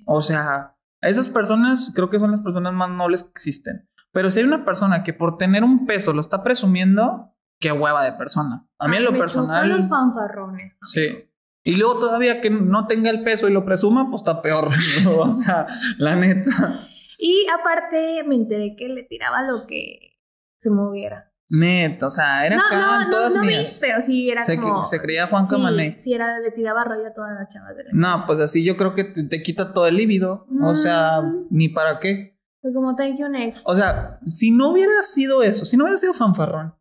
[0.06, 3.88] O sea, esas personas creo que son las personas más nobles que existen.
[4.12, 8.04] Pero si hay una persona que por tener un peso lo está presumiendo, qué hueva
[8.04, 8.66] de persona.
[8.78, 9.68] A mí en lo personal.
[9.68, 10.72] los fanfarrones.
[10.84, 11.26] Sí.
[11.62, 14.70] Y luego todavía que no tenga el peso y lo presuma, pues está peor.
[15.18, 15.66] o sea,
[15.98, 16.88] la neta.
[17.18, 20.18] Y aparte me enteré que le tiraba lo que
[20.58, 21.30] se moviera.
[21.50, 23.78] Neta, o sea, era acá en todas no, mías.
[23.82, 24.84] pero sí era se, como...
[24.84, 25.96] Se creía Juan Camané.
[25.98, 28.76] Sí, era, le tiraba rollo a todas las chavas de la No, pues así yo
[28.76, 30.46] creo que te, quita todo el líbido.
[30.62, 31.48] O sea, mm.
[31.50, 32.38] ni para qué.
[32.62, 33.68] Fue como thank you next.
[33.68, 36.74] O sea, si no hubiera sido eso, si no hubiera sido fanfarrón,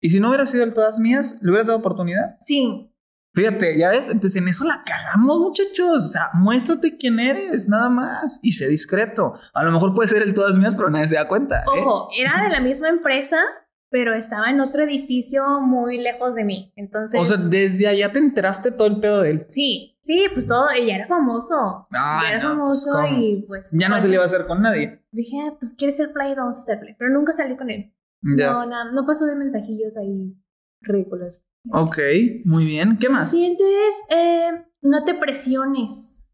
[0.00, 2.36] y si no hubiera sido el todas mías, ¿le hubieras dado oportunidad?
[2.40, 2.92] Sí.
[3.34, 6.04] Fíjate, ya ves, entonces en eso la cagamos, muchachos.
[6.04, 8.40] O sea, muéstrate quién eres, nada más.
[8.42, 9.34] Y sé discreto.
[9.54, 11.58] A lo mejor puede ser el todas mías, pero nadie se da cuenta.
[11.58, 11.80] ¿eh?
[11.80, 13.38] Ojo, era de la misma empresa,
[13.90, 16.72] pero estaba en otro edificio muy lejos de mí.
[16.74, 17.20] Entonces.
[17.20, 19.46] O sea, desde allá te enteraste todo el pedo de él.
[19.50, 21.86] Sí, sí, pues todo, ella era famoso.
[21.92, 23.70] Ah, ya era pues, famoso y pues.
[23.72, 25.04] Ya no se le iba a hacer con nadie.
[25.12, 26.96] Dije, ah, pues quieres ser play, vamos a ser play.
[26.98, 27.94] Pero nunca salí con él.
[28.22, 30.36] No, no, no pasó de mensajillos ahí
[30.80, 31.44] ridículos.
[31.72, 31.98] Ok,
[32.44, 32.98] muy bien.
[32.98, 33.30] ¿Qué más?
[33.30, 34.50] Siguiente es, eh,
[34.82, 36.32] no te presiones.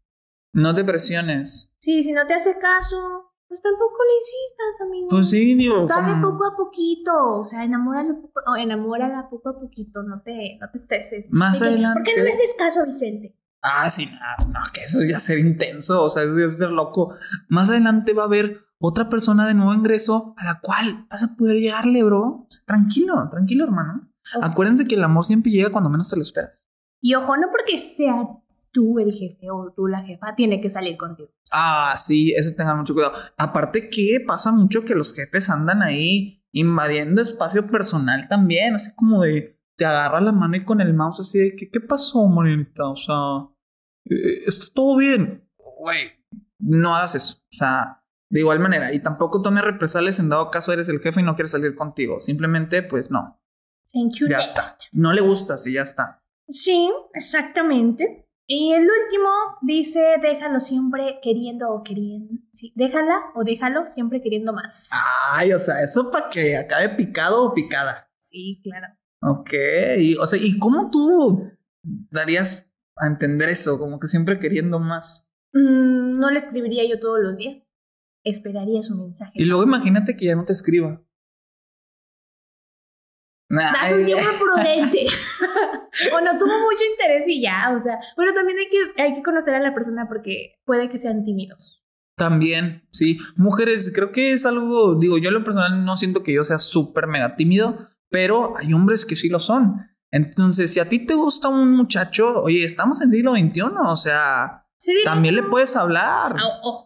[0.53, 1.73] No te presiones.
[1.79, 5.07] Sí, si no te hace caso, pues tampoco le insistas, amigo.
[5.09, 5.85] Pues sí, digo.
[5.87, 7.11] Dale poco a poquito.
[7.39, 10.03] O sea, enamórala poco, enamórala poco a poquito.
[10.03, 11.27] No te, no te estreses.
[11.31, 11.99] Más adelante.
[11.99, 13.35] ¿Por qué no le haces caso a Vicente?
[13.61, 16.03] Ah, sí, no, no, que eso ya ser intenso.
[16.03, 17.15] O sea, eso ya ser loco.
[17.49, 21.35] Más adelante va a haber otra persona de nuevo ingreso a la cual vas a
[21.35, 22.47] poder llegarle, bro.
[22.65, 24.09] Tranquilo, tranquilo, hermano.
[24.41, 26.65] Acuérdense que el amor siempre llega cuando menos te lo esperas.
[27.01, 28.27] Y ojo, no porque seas
[28.71, 31.29] tú el jefe o tú la jefa, tiene que salir contigo.
[31.51, 33.13] Ah, sí, eso tengan mucho cuidado.
[33.37, 39.21] Aparte que pasa mucho que los jefes andan ahí invadiendo espacio personal también, así como
[39.21, 42.87] de te agarra la mano y con el mouse así de que, ¿qué pasó, Marianita?
[42.87, 43.49] O sea,
[44.05, 45.47] eh, está todo bien.
[45.79, 46.11] Güey,
[46.59, 47.37] no hagas eso.
[47.51, 48.03] O sea,
[48.35, 51.35] de igual manera, y tampoco tome represalias en dado caso eres el jefe y no
[51.35, 52.19] quieres salir contigo.
[52.19, 53.39] Simplemente, pues no.
[53.93, 54.61] Thank you ya está.
[54.91, 56.21] No le gustas y ya está.
[56.49, 58.27] Sí, exactamente.
[58.45, 59.29] Y el último
[59.61, 62.33] dice, déjalo siempre queriendo o queriendo.
[62.51, 64.89] Sí, déjala o déjalo siempre queriendo más.
[65.31, 68.11] Ay, o sea, eso para que acabe picado o picada.
[68.19, 68.87] Sí, claro.
[69.21, 69.53] Ok,
[70.19, 71.53] o sea, ¿y cómo tú
[72.11, 73.79] darías a entender eso?
[73.79, 75.31] Como que siempre queriendo más.
[75.53, 77.64] Mm, no le escribiría yo todos los días.
[78.25, 79.31] Esperaría su mensaje.
[79.35, 81.01] Y luego imagínate que ya no te escriba.
[83.47, 85.05] Das un tiempo prudente.
[86.13, 89.23] o no tuvo mucho interés y ya, o sea, bueno, también hay que, hay que
[89.23, 91.83] conocer a la persona porque puede que sean tímidos.
[92.17, 93.17] También, sí.
[93.35, 96.57] Mujeres, creo que es algo, digo, yo en lo personal no siento que yo sea
[96.57, 99.81] súper mega tímido, pero hay hombres que sí lo son.
[100.11, 104.65] Entonces, si a ti te gusta un muchacho, oye, estamos en siglo XXI, o sea,
[105.03, 106.35] también le puedes hablar.
[106.37, 106.84] Ah, ojo,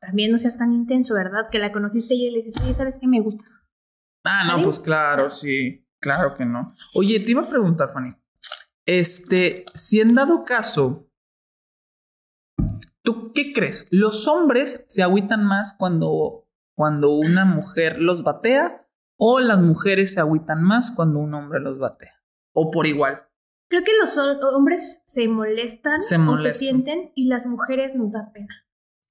[0.00, 1.50] también no seas tan intenso, ¿verdad?
[1.50, 3.66] Que la conociste y le dices, oye, ¿sabes qué me gustas?
[4.24, 5.84] Ah, no, pues claro, sí.
[6.00, 6.60] Claro que no.
[6.94, 8.10] Oye, te iba a preguntar, Fanny.
[8.86, 11.10] Este, si en dado caso,
[13.02, 13.88] ¿tú qué crees?
[13.90, 18.86] ¿Los hombres se agüitan más cuando, cuando una mujer los batea?
[19.20, 22.22] ¿O las mujeres se agüitan más cuando un hombre los batea?
[22.52, 23.28] ¿O por igual?
[23.68, 28.32] Creo que los hombres se molestan, se o se sienten y las mujeres nos da
[28.32, 28.67] pena.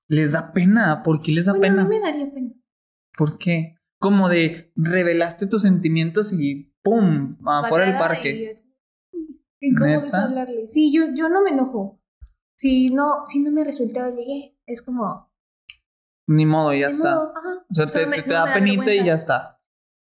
[0.08, 1.04] ¿Les da pena?
[1.04, 1.82] ¿Por qué les da pena?
[1.82, 2.54] A mí me daría pena.
[3.17, 3.78] ¿Por qué?
[4.00, 7.38] como de revelaste tus sentimientos y ¡pum!
[7.46, 8.52] afuera del parque.
[9.78, 10.67] ¿Cómo hablarle?
[10.67, 12.00] Sí, yo, yo no me enojo.
[12.56, 15.32] Si no, si no me resulta llegué, es como.
[16.28, 17.22] Ni modo, ya está.
[17.22, 17.34] o
[17.72, 19.57] sea, te, te, da penita y ya está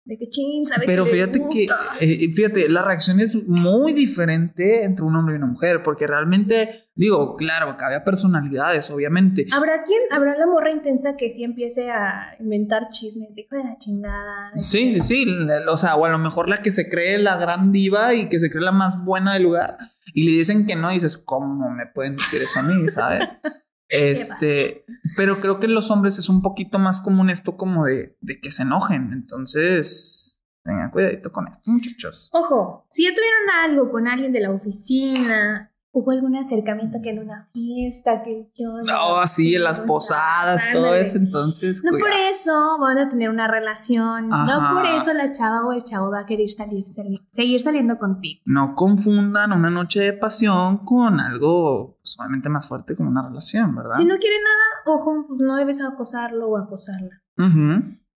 [0.06, 1.68] de que chin, sabe Pero fíjate que,
[2.00, 6.90] eh, fíjate, la reacción es muy diferente entre un hombre y una mujer, porque realmente,
[6.94, 9.48] digo, claro, que había personalidades, obviamente.
[9.52, 14.52] ¿Habrá quien, habrá la morra intensa que sí empiece a inventar chismes, de la chingada?
[14.58, 15.26] Sí, sí, sí,
[15.68, 18.40] o sea, o a lo mejor la que se cree la gran diva y que
[18.40, 19.78] se cree la más buena del lugar,
[20.14, 23.28] y le dicen que no, y dices, ¿cómo me pueden decir eso a mí, sabes?
[23.88, 28.18] Este, pero creo que en los hombres es un poquito más común esto como de,
[28.22, 29.12] de que se enojen.
[29.14, 32.30] Entonces, tengan cuidadito con esto, muchachos.
[32.34, 37.20] Ojo, si ya tuvieron algo con alguien de la oficina, hubo algún acercamiento que en
[37.20, 38.82] una fiesta, que yo...
[38.86, 41.82] No, sí, en las posadas, todo eso, entonces...
[41.86, 45.86] No por eso van a tener una relación, no por eso la chava o el
[45.86, 46.84] chavo va a querer salir,
[47.32, 48.42] seguir saliendo contigo.
[48.46, 53.96] No confundan una noche de pasión con algo sumamente más fuerte como una relación, ¿verdad?
[53.96, 57.22] Si no quiere nada, ojo, pues no debes acosarlo o acosarla.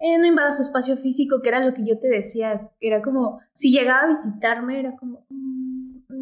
[0.01, 3.39] eh, no invada su espacio físico, que era lo que yo te decía, era como,
[3.53, 5.25] si llegaba a visitarme, era como...
[5.29, 5.68] Mm,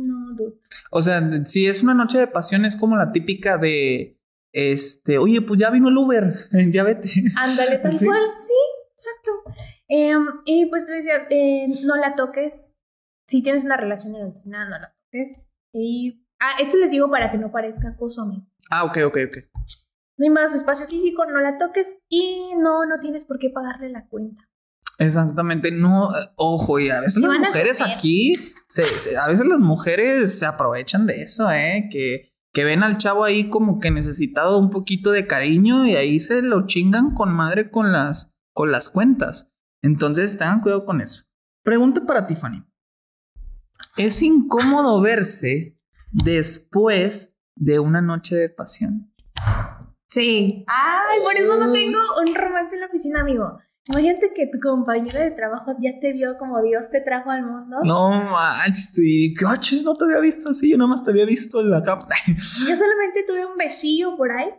[0.02, 0.58] no, dude.
[0.90, 4.18] O sea, si es una noche de pasión, es como la típica de.
[4.52, 7.08] Este, oye, pues ya vino el Uber, ya vete.
[7.36, 8.54] Ándale, tal cual, sí,
[8.92, 9.30] exacto.
[9.88, 12.78] Em, y pues te decía, eh, no la toques.
[13.28, 15.50] Si tienes una relación en la oficina, no la toques.
[15.72, 16.22] Y.
[16.38, 18.46] Ah, esto les digo para que no parezca acoso a mí.
[18.70, 19.36] Ah, ok, ok, ok.
[20.18, 23.90] No hay más espacio físico, no la toques y no, no tienes por qué pagarle
[23.90, 24.48] la cuenta.
[24.98, 28.34] Exactamente, no, ojo, y a veces las mujeres aquí,
[29.20, 31.88] a veces las mujeres se aprovechan de eso, ¿eh?
[31.90, 36.18] Que, que ven al chavo ahí como que necesitado un poquito de cariño y ahí
[36.18, 39.52] se lo chingan con madre con las, con las cuentas.
[39.82, 41.24] Entonces, tengan cuidado con eso.
[41.62, 42.64] Pregunta para Tiffany.
[43.96, 45.78] ¿Es incómodo verse
[46.10, 49.12] después de una noche de pasión?
[50.08, 50.64] Sí.
[50.66, 53.58] Ay, por eso no tengo un romance en la oficina, amigo.
[53.88, 57.76] Imagínate que tu compañero de trabajo ya te vio como Dios te trajo al mundo.
[57.84, 58.92] No manches,
[59.38, 62.06] coches, no te había visto así, yo nada más te había visto en la cama.
[62.26, 64.50] Yo solamente tuve un besillo por ahí.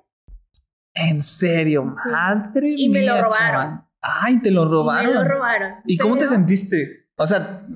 [0.94, 3.86] En serio, madre Y me lo robaron.
[4.02, 5.14] Ay, te lo robaron.
[5.14, 5.74] me lo robaron.
[5.86, 7.10] ¿Y cómo te sentiste?
[7.18, 7.68] O sea,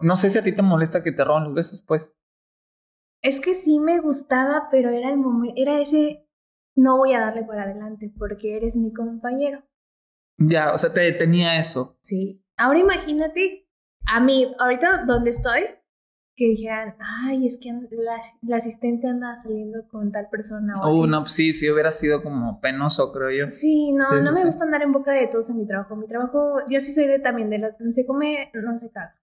[0.00, 2.14] no sé si a ti te molesta que te roban los besos, pues.
[3.22, 6.26] Es que sí me gustaba, pero era el momento, era ese,
[6.76, 9.62] no voy a darle para adelante porque eres mi compañero.
[10.40, 11.98] Ya, o sea, te detenía eso.
[12.02, 12.42] Sí.
[12.56, 13.68] Ahora imagínate
[14.06, 15.62] a mí, ahorita donde estoy,
[16.34, 17.70] que dijeran, ay, es que
[18.42, 20.74] la, asistente anda saliendo con tal persona.
[20.82, 23.50] O oh, no, pues sí, sí hubiera sido como penoso, creo yo.
[23.50, 25.94] Sí, no, no me gusta andar en boca de todos en mi trabajo.
[25.96, 29.20] Mi trabajo, yo sí soy de también de la se come, no se caga.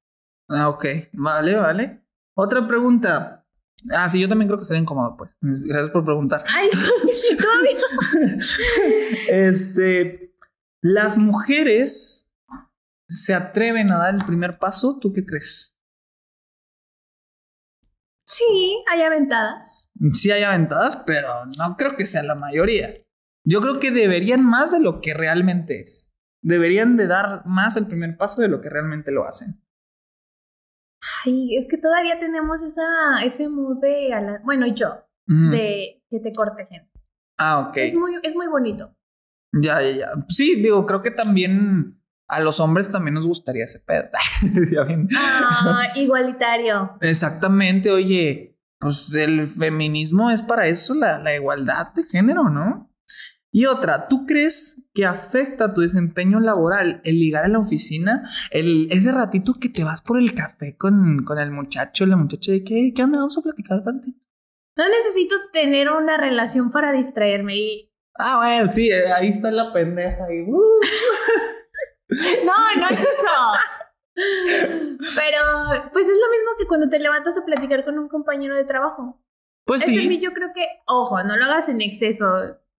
[0.50, 2.04] Ah, ok, vale, vale.
[2.36, 3.46] Otra pregunta.
[3.92, 5.32] Ah, sí, yo también creo que sería incómodo, pues.
[5.42, 6.44] Gracias por preguntar.
[6.48, 6.70] Ay,
[7.14, 8.38] sí, todavía.
[9.30, 10.27] este,
[10.82, 12.32] las mujeres
[13.10, 15.78] se atreven a dar el primer paso, ¿tú qué crees?
[18.26, 19.90] Sí, hay aventadas.
[20.14, 22.94] Sí, hay aventadas, pero no creo que sea la mayoría.
[23.46, 26.14] Yo creo que deberían más de lo que realmente es.
[26.42, 29.64] Deberían de dar más el primer paso de lo que realmente lo hacen.
[31.24, 36.66] Ay, es que todavía tenemos esa, ese mood de, bueno, yo, de que te corte
[36.66, 36.92] gente.
[37.38, 37.78] Ah, ok.
[37.78, 38.97] Es muy, es muy bonito.
[39.62, 40.12] Ya, ya, ya.
[40.30, 44.10] Sí, digo, creo que también a los hombres también nos gustaría ese pedo.
[45.18, 46.98] ah, igualitario.
[47.02, 52.92] Exactamente, oye, pues el feminismo es para eso, la, la igualdad de género, ¿no?
[53.52, 58.30] Y otra, ¿tú crees que afecta tu desempeño laboral el ligar en la oficina?
[58.52, 62.52] El, ese ratito que te vas por el café con, con el muchacho, la muchacha
[62.52, 63.20] de qué, ¿qué onda?
[63.20, 64.20] Vamos a platicar tantito.
[64.76, 67.94] No necesito tener una relación para distraerme y...
[68.20, 70.42] Ah, bueno, sí, eh, ahí está la pendeja y...
[70.50, 70.80] uh.
[72.46, 73.38] No, no es eso.
[74.16, 78.64] Pero, pues es lo mismo que cuando te levantas a platicar con un compañero de
[78.64, 79.22] trabajo.
[79.66, 80.08] Pues Ese sí.
[80.08, 82.26] mí yo creo que, ojo, no lo hagas en exceso.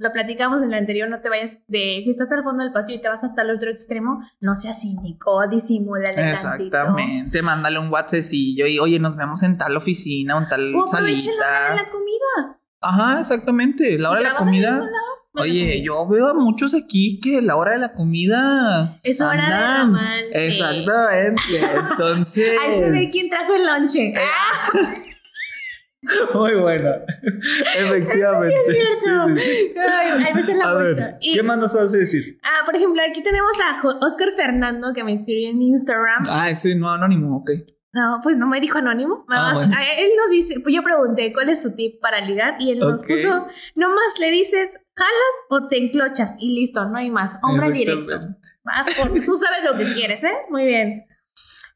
[0.01, 2.99] Lo platicamos en la anterior, no te vayas de, si estás al fondo del pasillo
[2.99, 6.31] y te vas hasta el otro extremo, no seas cínico, disimúlale tantito.
[6.31, 10.85] Exactamente, mándale un WhatsAppcillo y oye, nos vemos en tal oficina o en tal O
[10.85, 11.75] aprovecha la hora de salita.
[11.75, 12.61] la comida.
[12.81, 13.99] Ajá, exactamente.
[13.99, 14.89] La Si hora de la comida.
[15.35, 15.85] Oye, sí.
[15.85, 18.99] yo veo a muchos aquí que la hora de la comida.
[19.03, 20.47] Es hora de romance.
[20.49, 21.43] Exactamente.
[21.91, 22.51] Entonces.
[22.61, 24.15] Ahí se ve quién trajo el lonche.
[24.15, 24.19] Eh,
[26.33, 26.91] Muy buena.
[27.77, 28.55] Efectivamente.
[28.69, 29.29] Es cierto.
[29.35, 29.75] Sí, sí, sí.
[29.77, 32.39] Ay, hay veces la A ver, Y- ¿qué más nos vas a decir?
[32.43, 36.25] Ah, por ejemplo, aquí tenemos a Oscar Fernando que me escribió en Instagram.
[36.29, 37.51] Ah, ese no anónimo, ok.
[37.93, 39.25] No, pues no me dijo anónimo.
[39.29, 39.77] Ah, Nada más, bueno.
[39.79, 42.81] a él nos dice, pues yo pregunté cuál es su tip para ligar y él
[42.81, 43.07] nos Ok.
[43.09, 47.39] puso, nomás le dices, jalas o te enclochas y listo, no hay más.
[47.43, 48.21] Hombre directo.
[48.63, 50.35] Vas por- tú sabes lo que quieres, ¿eh?
[50.51, 51.07] Muy bien.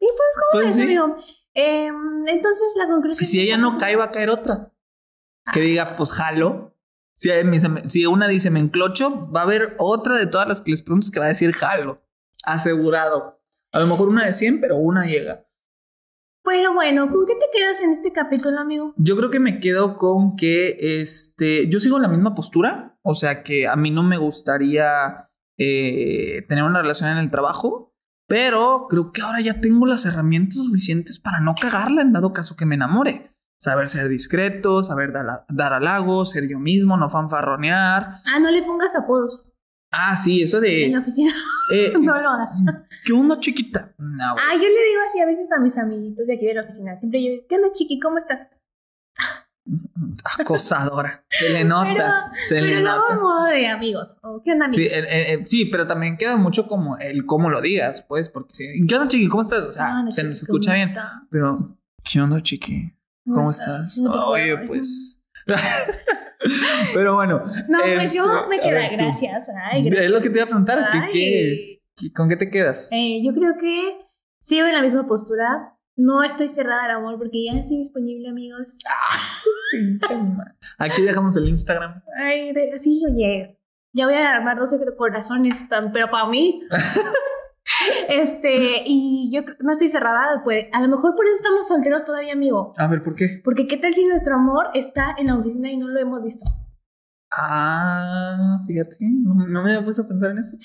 [0.00, 0.82] Y pues, ¿cómo Pues ves, sí.
[0.82, 1.16] amigo?
[1.54, 3.26] Em, entonces la conclusión.
[3.26, 4.70] Si ella no cae, va a caer otra.
[5.52, 6.76] Que diga, pues jalo.
[7.14, 7.30] Si,
[7.88, 11.10] si una dice me enclocho, va a haber otra de todas las que les preguntas
[11.10, 12.02] que va a decir jalo.
[12.44, 13.40] Asegurado.
[13.72, 15.46] A lo mejor una de 100, pero una llega.
[16.44, 18.94] Pero bueno, ¿con qué te quedas en este capítulo, amigo?
[18.96, 23.44] Yo creo que me quedo con que este, yo sigo la misma postura, o sea
[23.44, 27.94] que a mí no me gustaría eh, tener una relación en el trabajo,
[28.26, 32.56] pero creo que ahora ya tengo las herramientas suficientes para no cagarla en dado caso
[32.56, 33.30] que me enamore.
[33.60, 38.16] Saber ser discreto, saber dar, dar halagos, ser yo mismo, no fanfarronear.
[38.26, 39.51] Ah, no le pongas apodos
[39.92, 41.02] Ah, sí, eso en la de...
[41.02, 41.32] oficina.
[41.74, 42.62] eh, no lo hagas.
[43.04, 43.92] ¿Qué onda, chiquita?
[43.98, 44.24] No.
[44.38, 46.96] Ah, yo le digo así a veces a mis amiguitos de aquí de la oficina.
[46.96, 48.00] Siempre yo, ¿qué onda, chiqui?
[48.00, 48.62] ¿Cómo estás?
[50.38, 51.24] Acosadora.
[51.28, 53.16] Se le nota, se Pero le hago nota.
[53.20, 54.16] modo de amigos.
[54.22, 54.96] ¿O qué onda, Sí, amigos?
[54.96, 58.86] eh, eh, sí, pero también queda mucho como el cómo lo digas, pues, porque si,
[58.86, 59.28] ¿qué onda, chiqui?
[59.28, 59.62] ¿Cómo estás?
[59.64, 61.22] O sea, ¿Qué onda, se nos escucha ¿Cómo bien, está?
[61.30, 61.58] pero
[62.02, 62.92] ¿qué onda, chiqui?
[63.26, 63.96] ¿Cómo estás?
[63.98, 65.22] ¿Cómo te fue Oye, pues.
[66.94, 67.44] pero bueno.
[67.68, 69.48] No, pues yo me quedé, ver, gracias.
[69.70, 70.06] Ay, gracias.
[70.06, 71.08] Es lo que te iba a preguntar, ¿qué, Ay.
[71.12, 72.88] qué- qué- con qué te quedas?
[72.92, 73.98] Eh, yo creo que
[74.40, 75.76] sigo en la misma postura.
[75.94, 78.78] No estoy cerrada al amor porque ya estoy disponible, amigos.
[78.88, 79.18] Ah.
[80.78, 82.02] Aquí dejamos el Instagram.
[82.18, 83.58] Ay, de- sí, oye.
[83.94, 86.62] Ya voy a armar 12 corazones, pero para mí.
[88.08, 90.42] este, y yo no estoy cerrada.
[90.44, 92.72] Pues, a lo mejor por eso estamos solteros todavía, amigo.
[92.76, 93.40] A ver, ¿por qué?
[93.44, 96.44] Porque qué tal si nuestro amor está en la oficina y no lo hemos visto.
[97.30, 100.56] Ah, fíjate, no, no me había puesto a pensar en eso.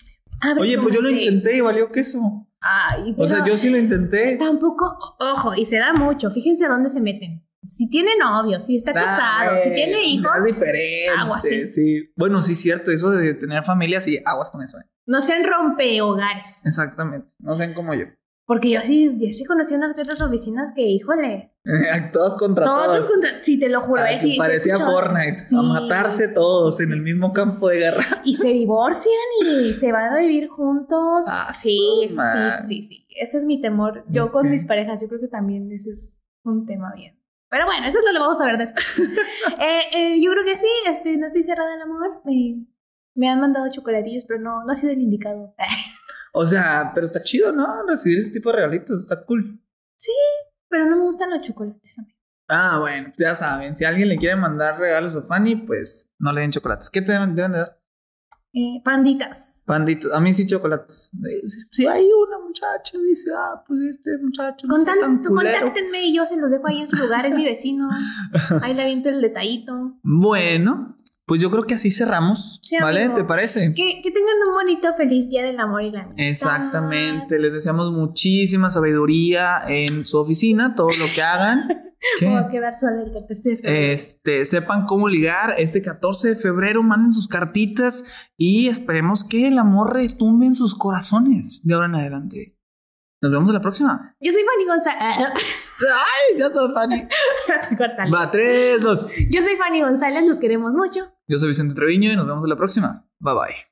[0.41, 2.47] A ver, Oye, pues yo lo intenté y valió queso.
[2.59, 4.35] Ay, O sea, yo sí lo intenté.
[4.37, 6.29] Tampoco, ojo, y se da mucho.
[6.29, 7.46] Fíjense a dónde se meten.
[7.63, 11.09] Si tiene novio, si está casado, si tiene hijos, Es diferente.
[11.17, 11.67] aguas, sí.
[11.67, 12.09] sí.
[12.15, 12.91] Bueno, sí, cierto.
[12.91, 14.77] Eso de tener familia, sí, aguas con eso.
[14.79, 14.83] eh.
[15.05, 16.65] no sean rompehogares.
[16.65, 17.27] Exactamente.
[17.39, 18.05] No sean como yo.
[18.45, 21.51] Porque yo sí, yo sí conocí unas que otras oficinas que, híjole,
[22.13, 23.11] todos contra todos todos.
[23.11, 24.77] contra, sí, te lo juro, Ah, eh, sí, parecía.
[24.77, 25.39] Fortnite.
[25.43, 28.05] Sí, a matarse todos sí, en el mismo campo de guerra.
[28.23, 29.13] Y se divorcian
[29.45, 31.25] y se van a vivir juntos.
[31.27, 32.15] Ah, sí, sí,
[32.69, 33.07] sí, sí.
[33.19, 34.05] Ese es mi temor.
[34.07, 37.16] Yo con mis parejas, yo creo que también ese es un tema bien.
[37.49, 38.85] Pero bueno, eso es lo que vamos a ver después.
[39.59, 42.21] Eh, eh, yo creo que sí, este, no estoy cerrada al amor.
[42.29, 42.55] eh,
[43.15, 45.55] me han mandado chocolatillos, pero no, no ha sido el indicado.
[46.33, 47.65] O sea, pero está chido, ¿no?
[47.87, 48.99] Recibir ese tipo de regalitos.
[48.99, 49.59] Está cool.
[50.69, 51.97] Pero no me gustan los chocolates.
[51.97, 52.13] amigo.
[52.49, 53.75] Ah, bueno, ya saben.
[53.75, 56.89] Si alguien le quiere mandar regalos a Fanny, pues no le den chocolates.
[56.91, 57.81] ¿Qué te deben, deben de dar?
[58.53, 59.63] Eh, panditas.
[59.65, 60.11] Panditos.
[60.13, 61.11] A mí sí chocolates.
[61.71, 66.25] Si hay una muchacha dice, ah, pues este muchacho Contan- tan tú contáctenme y yo
[66.25, 67.89] se los dejo ahí en su lugar, es mi vecino.
[68.61, 69.93] Ahí le aviento el detallito.
[70.03, 73.03] Bueno, pues yo creo que así cerramos, Sí, ¿vale?
[73.03, 73.15] amigo.
[73.19, 73.73] ¿Te parece?
[73.75, 76.25] Que, que tengan un bonito, feliz día del amor y la amistad.
[76.25, 81.67] Exactamente, les deseamos muchísima sabiduría en su oficina, todo lo que hagan.
[82.19, 82.25] ¿Qué?
[82.25, 83.93] Voy a quedar sola el 14 de febrero.
[83.93, 89.59] Este, sepan cómo ligar este 14 de febrero, manden sus cartitas y esperemos que el
[89.59, 92.57] amor retumbe en sus corazones de ahora en adelante.
[93.21, 94.15] Nos vemos en la próxima.
[94.19, 95.01] Yo soy Fanny González.
[95.91, 97.07] Ay, ya soy Fanny.
[98.13, 99.07] Va, tres, dos.
[99.31, 101.11] Yo soy Fanny González, los queremos mucho.
[101.27, 103.09] Yo soy Vicente Treviño y nos vemos en la próxima.
[103.19, 103.66] Bye bye.